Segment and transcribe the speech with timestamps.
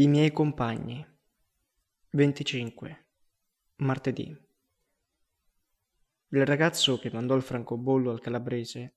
[0.00, 1.06] I miei compagni.
[2.12, 3.06] 25
[3.80, 4.34] martedì.
[6.28, 8.94] Il ragazzo che mandò il francobollo al calabrese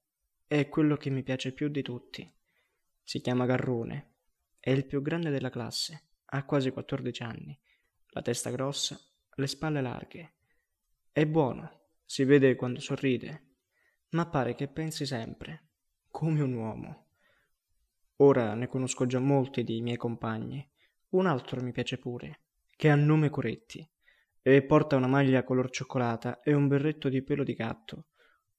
[0.48, 2.34] è quello che mi piace più di tutti.
[3.04, 4.14] Si chiama Garrone,
[4.58, 7.60] è il più grande della classe, ha quasi 14 anni,
[8.12, 8.98] la testa grossa,
[9.36, 10.36] le spalle larghe.
[11.12, 13.56] È buono, si vede quando sorride,
[14.12, 15.68] ma pare che pensi sempre,
[16.10, 17.08] come un uomo.
[18.20, 20.72] Ora ne conosco già molti dei miei compagni
[21.14, 22.42] un altro mi piace pure,
[22.76, 23.88] che ha nome Coretti,
[24.42, 28.08] e porta una maglia color cioccolata e un berretto di pelo di gatto,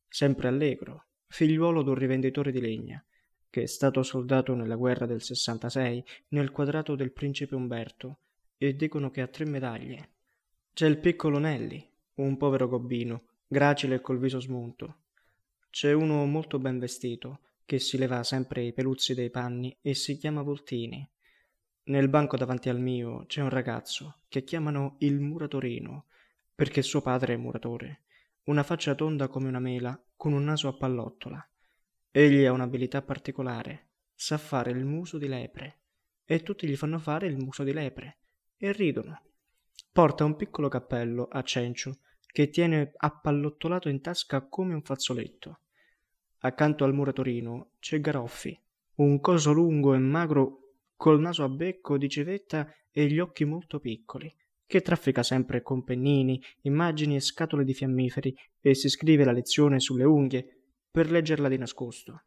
[0.09, 3.05] sempre allegro, figliuolo d'un rivenditore di legna,
[3.51, 8.19] che è stato soldato nella guerra del 66 nel quadrato del principe Umberto,
[8.57, 10.11] e dicono che ha tre medaglie.
[10.73, 15.03] C'è il piccolo Nelli, un povero gobbino, gracile e col viso smunto.
[15.71, 20.17] C'è uno molto ben vestito, che si leva sempre i peluzzi dei panni e si
[20.17, 21.09] chiama Voltini,
[21.87, 26.07] nel banco davanti al mio c'è un ragazzo che chiamano il muratorino,
[26.55, 28.05] perché suo padre è muratore.
[28.45, 31.47] Una faccia tonda come una mela, con un naso a pallottola.
[32.11, 35.81] Egli ha un'abilità particolare, sa fare il muso di lepre,
[36.25, 38.19] e tutti gli fanno fare il muso di lepre,
[38.57, 39.21] e ridono.
[39.93, 45.61] Porta un piccolo cappello a cencio che tiene appallottolato in tasca come un fazzoletto.
[46.39, 48.59] Accanto al muratorino c'è Garoffi,
[48.97, 50.64] un coso lungo e magro
[51.05, 55.85] col naso a becco di civetta e gli occhi molto piccoli, che traffica sempre con
[55.85, 61.49] pennini, immagini e scatole di fiammiferi e si scrive la lezione sulle unghie per leggerla
[61.49, 62.23] di nascosto.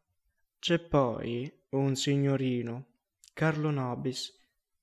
[0.60, 2.86] C'è poi un signorino,
[3.34, 4.32] Carlo Nobis,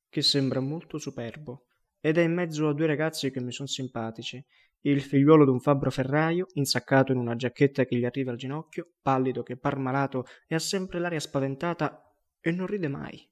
[0.09, 1.67] che sembra molto superbo
[2.01, 4.43] ed è in mezzo a due ragazzi che mi sono simpatici,
[4.81, 9.41] il figliuolo d'un fabbro ferraio, insaccato in una giacchetta che gli arriva al ginocchio, pallido
[9.41, 13.25] che par malato e ha sempre l'aria spaventata e non ride mai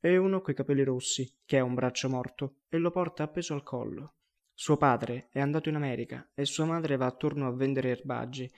[0.00, 3.62] e uno coi capelli rossi, che ha un braccio morto e lo porta appeso al
[3.62, 4.14] collo.
[4.54, 8.50] Suo padre è andato in America e sua madre va attorno a vendere erbaggi.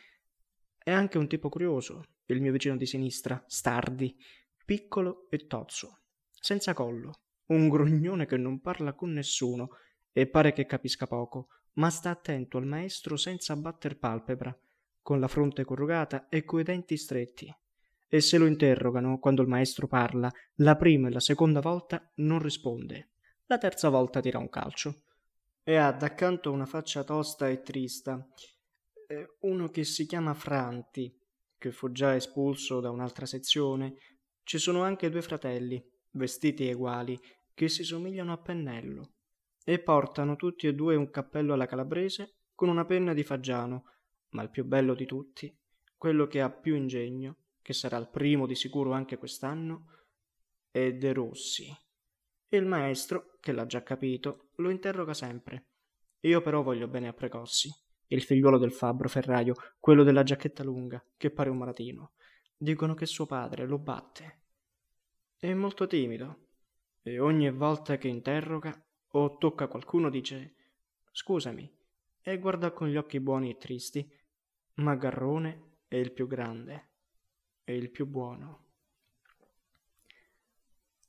[0.79, 4.17] È anche un tipo curioso, il mio vicino di sinistra, Stardi,
[4.65, 6.03] piccolo e tozzo,
[6.33, 7.13] senza collo,
[7.47, 9.71] un grognone che non parla con nessuno
[10.13, 14.57] e pare che capisca poco, ma sta attento al maestro senza batter palpebra,
[15.01, 17.53] con la fronte corrugata e coi denti stretti
[18.15, 22.41] e se lo interrogano quando il maestro parla, la prima e la seconda volta non
[22.41, 23.13] risponde.
[23.47, 25.05] La terza volta tira un calcio.
[25.63, 28.23] E ha d'accanto una faccia tosta e trista.
[29.41, 31.11] Uno che si chiama Franti,
[31.57, 33.95] che fu già espulso da un'altra sezione.
[34.43, 37.19] Ci sono anche due fratelli, vestiti uguali,
[37.55, 39.15] che si somigliano a pennello.
[39.65, 43.85] E portano tutti e due un cappello alla calabrese con una penna di fagiano,
[44.33, 45.51] ma il più bello di tutti,
[45.97, 49.87] quello che ha più ingegno, che sarà il primo di sicuro anche quest'anno,
[50.71, 51.75] è De Rossi.
[52.49, 55.69] Il maestro, che l'ha già capito, lo interroga sempre.
[56.21, 57.71] Io però voglio bene a Precossi,
[58.09, 62.13] il figliuolo del fabbro ferraio, quello della giacchetta lunga, che pare un malatino.
[62.57, 64.41] Dicono che suo padre lo batte.
[65.39, 66.49] È molto timido,
[67.03, 68.73] e ogni volta che interroga
[69.15, 70.55] o tocca qualcuno dice
[71.11, 71.71] scusami,
[72.21, 74.09] e guarda con gli occhi buoni e tristi,
[74.75, 76.92] ma Garrone è il più grande
[77.65, 78.67] e il più buono.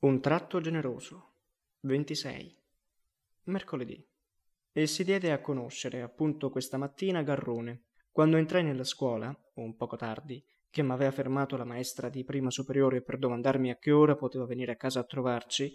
[0.00, 1.32] Un tratto generoso.
[1.80, 2.62] 26.
[3.44, 4.06] Mercoledì.
[4.72, 7.84] E si diede a conoscere appunto questa mattina Garrone.
[8.10, 13.02] Quando entrai nella scuola, un poco tardi, che m'aveva fermato la maestra di prima superiore
[13.02, 15.72] per domandarmi a che ora potevo venire a casa a trovarci,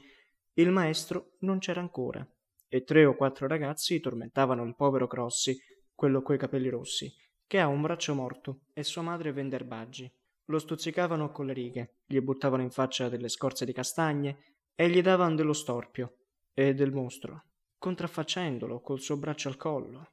[0.54, 2.28] il maestro non c'era ancora
[2.72, 5.58] e tre o quattro ragazzi tormentavano il povero Crossi,
[5.96, 7.12] quello coi capelli rossi,
[7.48, 10.10] che ha un braccio morto e sua madre vende erbaggi.
[10.50, 15.00] Lo stuzzicavano con le righe, gli buttavano in faccia delle scorze di castagne e gli
[15.02, 16.16] davano dello storpio
[16.54, 17.44] e del mostro,
[17.78, 20.10] contraffacendolo col suo braccio al collo.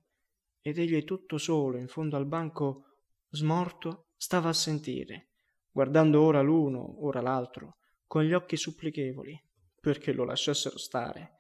[0.61, 2.99] Ed egli tutto solo in fondo al banco,
[3.31, 5.29] smorto, stava a sentire,
[5.71, 7.77] guardando ora l'uno, ora l'altro,
[8.07, 9.43] con gli occhi supplichevoli,
[9.81, 11.36] perché lo lasciassero stare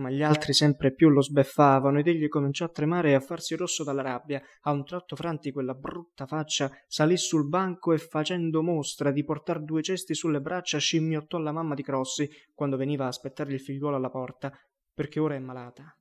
[0.00, 3.54] ma gli altri sempre più lo sbeffavano ed egli cominciò a tremare e a farsi
[3.54, 4.42] rosso dalla rabbia.
[4.62, 9.62] A un tratto Franti, quella brutta faccia, salì sul banco e facendo mostra di portar
[9.62, 13.96] due cesti sulle braccia scimmiottò la mamma di Crossi quando veniva a aspettare il figliuolo
[13.96, 14.50] alla porta,
[14.92, 15.94] perché ora è malata.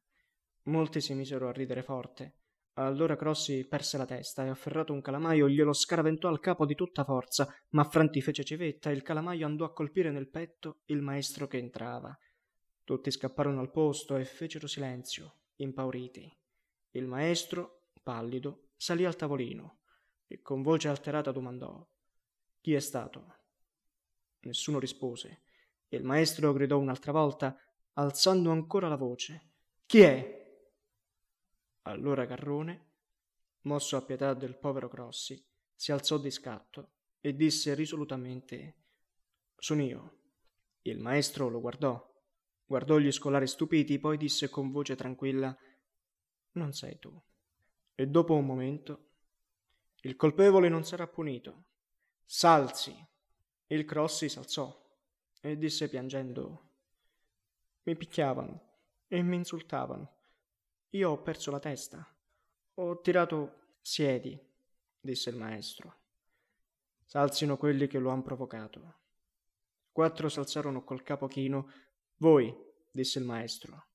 [0.63, 2.35] Molti si misero a ridere forte.
[2.73, 7.03] Allora Crossi perse la testa e afferrato un calamaio glielo scaraventò al capo di tutta
[7.03, 11.47] forza, ma Franti fece civetta e il calamaio andò a colpire nel petto il maestro
[11.47, 12.17] che entrava.
[12.89, 16.35] Tutti scapparono al posto e fecero silenzio, impauriti.
[16.93, 19.81] Il maestro, pallido, salì al tavolino
[20.25, 21.87] e con voce alterata domandò
[22.59, 23.35] Chi è stato?
[24.39, 25.43] Nessuno rispose
[25.87, 27.55] E il maestro gridò un'altra volta,
[27.93, 29.51] alzando ancora la voce.
[29.85, 30.63] Chi è?
[31.83, 32.87] Allora Garrone,
[33.65, 35.39] mosso a pietà del povero Crossi,
[35.75, 38.77] si alzò di scatto e disse risolutamente
[39.55, 40.17] Sono io.
[40.81, 42.08] Il maestro lo guardò,
[42.69, 45.57] guardò gli scolari stupiti, poi disse con voce tranquilla
[46.51, 47.11] Non sei tu.
[47.95, 49.07] E dopo un momento
[50.01, 51.63] il colpevole non sarà punito.
[52.23, 52.95] Salzi.
[53.71, 54.87] Il Crossi s'alzò
[55.41, 56.69] e disse piangendo
[57.83, 58.61] Mi picchiavano
[59.07, 60.17] e mi insultavano.
[60.91, 62.07] Io ho perso la testa.
[62.75, 64.39] Ho tirato siedi,
[65.01, 65.95] disse il maestro.
[67.05, 68.93] S'alzino quelli che lo han provocato.
[69.91, 71.71] Quattro s'alzarono col capo chino.
[72.21, 72.53] Voi,
[72.91, 73.85] disse il maestro,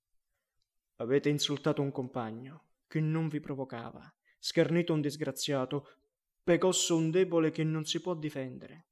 [0.96, 5.98] avete insultato un compagno che non vi provocava, schernito un disgraziato,
[6.42, 8.86] pecosso un debole che non si può difendere.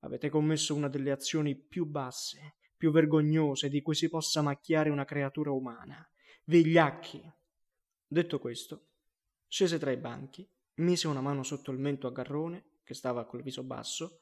[0.00, 5.06] Avete commesso una delle azioni più basse, più vergognose di cui si possa macchiare una
[5.06, 6.06] creatura umana.
[6.44, 7.22] Vigliacchi!
[8.06, 8.88] Detto questo,
[9.48, 13.42] scese tra i banchi, mise una mano sotto il mento a Garrone, che stava col
[13.42, 14.20] viso basso,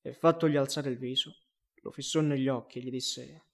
[0.00, 1.36] e fattogli alzare il viso,
[1.82, 3.44] lo fissò negli occhi e gli disse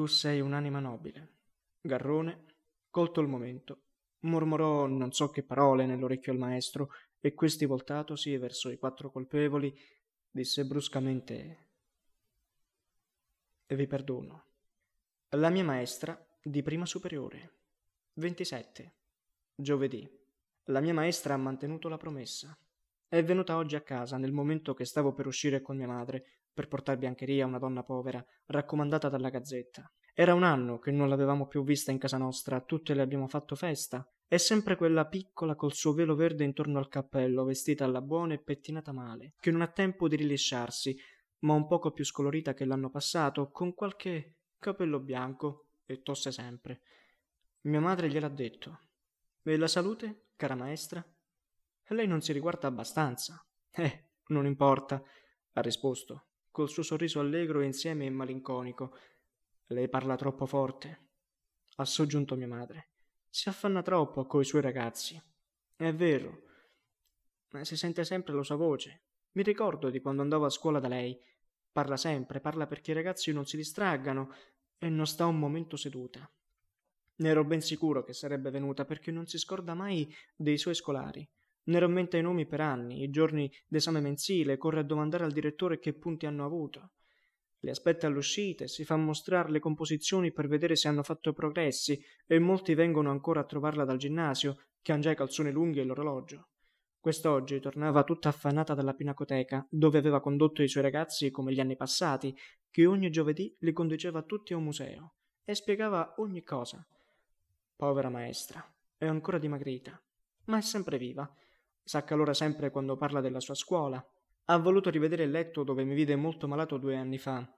[0.00, 1.40] Tu sei un'anima nobile.
[1.78, 2.44] Garrone,
[2.88, 3.82] colto il momento,
[4.20, 6.88] mormorò non so che parole nell'orecchio al maestro
[7.20, 9.78] e questi voltatosi verso i quattro colpevoli
[10.30, 11.68] disse bruscamente
[13.66, 14.44] Vi perdono.
[15.36, 17.56] La mia maestra di prima superiore.
[18.14, 18.94] 27.
[19.54, 20.10] Giovedì.
[20.70, 22.58] La mia maestra ha mantenuto la promessa.
[23.06, 26.68] È venuta oggi a casa nel momento che stavo per uscire con mia madre per
[26.68, 29.90] portar biancheria a una donna povera, raccomandata dalla gazzetta.
[30.12, 33.54] Era un anno che non l'avevamo più vista in casa nostra, tutte le abbiamo fatto
[33.54, 34.06] festa.
[34.26, 38.42] È sempre quella piccola col suo velo verde intorno al cappello, vestita alla buona e
[38.42, 40.94] pettinata male, che non ha tempo di rilisciarsi,
[41.40, 46.82] ma un poco più scolorita che l'anno passato, con qualche capello bianco e tosse sempre.
[47.62, 48.80] Mia madre gliel'ha detto.
[49.42, 51.02] E la salute, cara maestra?
[51.88, 53.42] Lei non si riguarda abbastanza.
[53.70, 55.02] Eh, non importa,
[55.52, 58.96] ha risposto, col suo sorriso allegro insieme e malinconico.
[59.66, 61.08] Lei parla troppo forte.
[61.76, 62.88] Ha soggiunto mia madre.
[63.28, 65.20] Si affanna troppo coi suoi ragazzi.
[65.76, 66.42] È vero.
[67.50, 69.02] Ma si sente sempre la sua voce.
[69.32, 71.18] Mi ricordo di quando andavo a scuola da lei.
[71.72, 74.34] Parla sempre, parla perché i ragazzi non si distraggano
[74.76, 76.28] e non sta un momento seduta.
[77.16, 81.28] Ne ero ben sicuro che sarebbe venuta perché non si scorda mai dei suoi scolari.
[81.70, 85.78] Ne rammenta i nomi per anni, i giorni d'esame mensile, corre a domandare al direttore
[85.78, 86.94] che punti hanno avuto.
[87.60, 92.02] Le aspetta all'uscita e si fa mostrare le composizioni per vedere se hanno fatto progressi
[92.26, 95.84] e molti vengono ancora a trovarla dal ginnasio, che han già i calzoni lunghi e
[95.84, 96.48] l'orologio.
[96.98, 101.76] Quest'oggi tornava tutta affannata dalla pinacoteca, dove aveva condotto i suoi ragazzi come gli anni
[101.76, 102.36] passati,
[102.68, 105.14] che ogni giovedì li conduceva tutti a un museo,
[105.44, 106.84] e spiegava ogni cosa.
[107.76, 108.60] Povera maestra,
[108.96, 110.02] è ancora dimagrita,
[110.46, 111.32] ma è sempre viva
[111.82, 114.04] S'accalora sempre quando parla della sua scuola.
[114.44, 117.48] Ha voluto rivedere il letto dove mi vide molto malato due anni fa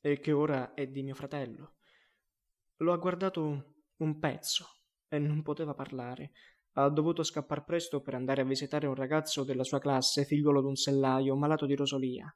[0.00, 1.74] e che ora è di mio fratello.
[2.78, 4.66] Lo ha guardato un pezzo
[5.08, 6.32] e non poteva parlare.
[6.72, 10.76] Ha dovuto scappar presto per andare a visitare un ragazzo della sua classe, figliuolo d'un
[10.76, 12.32] sellaio, malato di rosolia.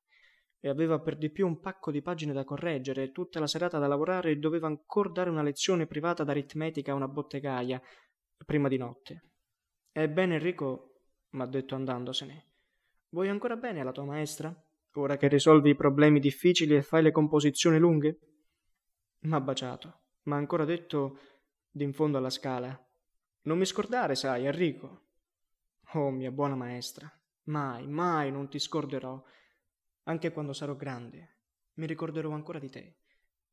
[0.59, 3.87] E aveva per di più un pacco di pagine da correggere, tutta la serata da
[3.87, 7.81] lavorare e doveva ancora dare una lezione privata d'aritmetica a una bottegaia,
[8.45, 9.31] prima di notte.
[9.93, 10.92] Ebbene, Enrico
[11.33, 12.47] m'ha detto andandosene.
[13.11, 14.55] Vuoi ancora bene alla tua maestra?
[14.95, 18.19] Ora che risolvi i problemi difficili e fai le composizioni lunghe?
[19.21, 21.19] M'ha baciato, m'ha ancora detto
[21.71, 22.79] d'in fondo alla scala.
[23.43, 25.07] Non mi scordare, sai, Enrico.
[25.95, 27.11] Oh, mia buona maestra,
[27.45, 29.23] mai, mai non ti scorderò.
[30.05, 31.37] Anche quando sarò grande,
[31.75, 32.97] mi ricorderò ancora di te.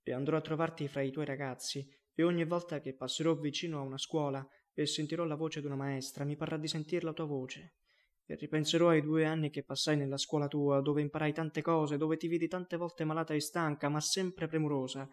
[0.03, 3.83] E andrò a trovarti fra i tuoi ragazzi, e ogni volta che passerò vicino a
[3.83, 4.45] una scuola
[4.81, 7.74] e sentirò la voce d'una maestra, mi parrà di sentir la tua voce.
[8.25, 12.15] E ripenserò ai due anni che passai nella scuola tua, dove imparai tante cose, dove
[12.15, 15.09] ti vidi tante volte malata e stanca, ma sempre premurosa,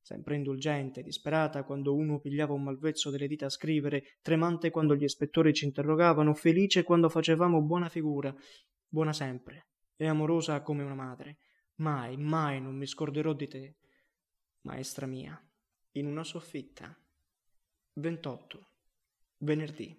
[0.00, 5.04] sempre indulgente, disperata quando uno pigliava un malvezzo delle dita a scrivere, tremante quando gli
[5.04, 8.34] ispettori ci interrogavano, felice quando facevamo buona figura,
[8.88, 11.38] buona sempre, e amorosa come una madre.
[11.76, 13.76] Mai, mai non mi scorderò di te,
[14.62, 15.40] maestra mia,
[15.92, 16.94] in una soffitta.
[17.94, 18.66] 28
[19.42, 19.96] venerdì.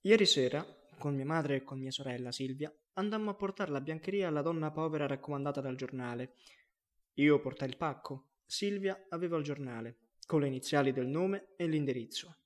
[0.00, 0.66] Ieri sera,
[0.98, 4.72] con mia madre e con mia sorella Silvia, andammo a portare la biancheria alla donna
[4.72, 6.34] povera raccomandata dal giornale.
[7.14, 12.36] Io portai il pacco, Silvia aveva il giornale, con le iniziali del nome e l'indirizzo.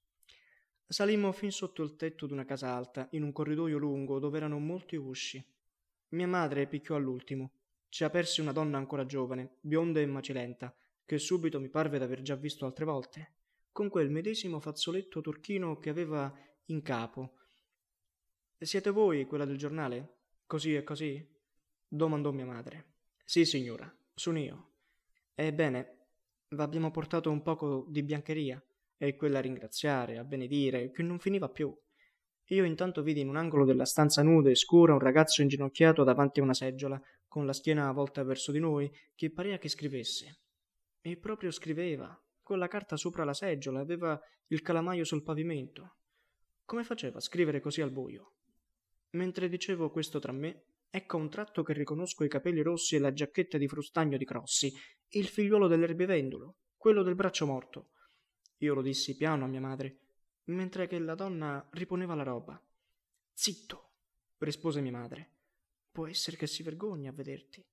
[0.87, 4.97] Salimmo fin sotto il tetto d'una casa alta, in un corridoio lungo dove erano molti
[4.97, 5.43] usci.
[6.11, 7.53] Mia madre picchiò all'ultimo.
[7.89, 12.35] ci aperse una donna ancora giovane, bionda e macilenta, che subito mi parve d'aver già
[12.35, 13.36] visto altre volte,
[13.77, 16.35] con quel medesimo fazzoletto turchino che aveva
[16.69, 17.35] in capo.
[18.57, 20.21] Siete voi quella del giornale?
[20.47, 21.23] Così e così?
[21.87, 22.95] domandò mia madre.
[23.23, 24.71] Sì, signora, sono io.
[25.35, 26.07] Ebbene,
[26.49, 28.65] v'abbiamo portato un poco di biancheria
[28.97, 31.71] e quella a ringraziare, a benedire, che non finiva più.
[32.47, 36.41] Io intanto vidi in un angolo della stanza nuda e scura un ragazzo inginocchiato davanti
[36.41, 40.39] a una seggiola, con la schiena volta verso di noi, che parea che scrivesse.
[41.03, 44.17] E proprio scriveva, con la carta sopra la seggiola, aveva
[44.51, 45.97] il calamaio sul pavimento.
[46.65, 48.35] Come faceva a scrivere così al buio?
[49.17, 53.01] Mentre dicevo questo tra me, ecco a un tratto che riconosco i capelli rossi e
[53.01, 54.73] la giacchetta di frustagno di Crossi,
[55.09, 57.91] il figliuolo dell'erbivendolo, quello del braccio morto.
[58.59, 59.99] Io lo dissi piano a mia madre,
[60.45, 62.65] mentre che la donna riponeva la roba.
[63.33, 63.91] Zitto,
[64.39, 65.33] rispose mia madre.
[65.91, 67.67] Può essere che si vergogni a vederti,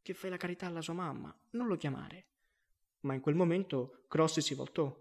[0.00, 2.26] che fai la carità alla sua mamma, non lo chiamare
[3.00, 4.94] ma in quel momento Crossi si voltò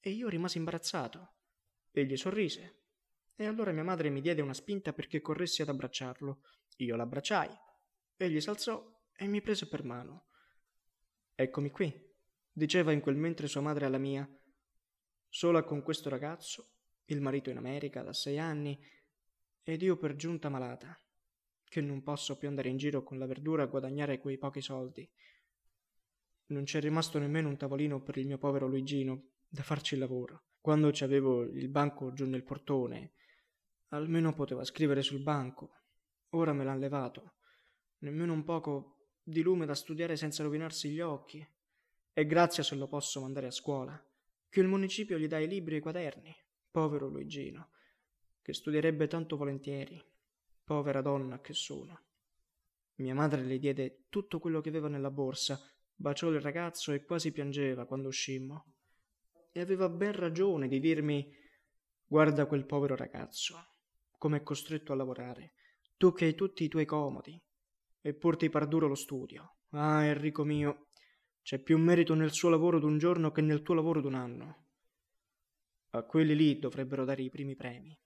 [0.00, 1.34] e io rimasi imbarazzato.
[1.90, 2.84] Egli sorrise
[3.34, 6.42] e allora mia madre mi diede una spinta perché corressi ad abbracciarlo.
[6.76, 7.50] Io l'abbracciai.
[8.16, 10.26] Egli s'alzò e mi prese per mano.
[11.34, 11.92] Eccomi qui,
[12.52, 14.26] diceva in quel mentre sua madre alla mia,
[15.28, 16.70] sola con questo ragazzo,
[17.06, 18.78] il marito in America da sei anni,
[19.62, 20.98] ed io per giunta malata,
[21.64, 25.06] che non posso più andare in giro con la verdura a guadagnare quei pochi soldi.
[26.48, 30.44] Non c'è rimasto nemmeno un tavolino per il mio povero Luigino da farci il lavoro.
[30.60, 33.14] Quando ci avevo il banco giù nel portone,
[33.88, 35.70] almeno poteva scrivere sul banco.
[36.30, 37.34] Ora me l'han levato.
[37.98, 41.44] Nemmeno un poco di lume da studiare senza rovinarsi gli occhi.
[42.12, 44.00] E grazia se lo posso mandare a scuola,
[44.48, 46.34] che il municipio gli dà i libri e i quaderni.
[46.70, 47.70] Povero Luigino,
[48.40, 50.02] che studierebbe tanto volentieri.
[50.62, 52.04] Povera donna che sono.
[52.96, 55.60] Mia madre le diede tutto quello che aveva nella borsa
[55.96, 58.74] baciò il ragazzo e quasi piangeva quando uscimmo.
[59.50, 61.28] E aveva ben ragione di dirmi
[62.06, 63.56] guarda quel povero ragazzo,
[64.18, 65.54] come è costretto a lavorare,
[65.96, 67.40] tu che hai tutti i tuoi comodi,
[68.00, 69.56] eppur ti par duro lo studio.
[69.70, 70.88] Ah, Enrico mio,
[71.42, 74.64] c'è più merito nel suo lavoro d'un giorno che nel tuo lavoro d'un anno.
[75.90, 77.98] A quelli lì dovrebbero dare i primi premi.